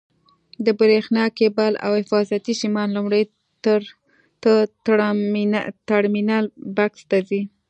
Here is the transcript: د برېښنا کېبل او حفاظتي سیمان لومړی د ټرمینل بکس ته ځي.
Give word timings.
د 0.65 0.67
برېښنا 0.79 1.23
کېبل 1.37 1.71
او 1.85 1.91
حفاظتي 2.01 2.53
سیمان 2.61 2.89
لومړی 2.95 3.21
د 4.43 4.45
ټرمینل 5.89 6.45
بکس 6.77 7.01
ته 7.09 7.17
ځي. 7.29 7.41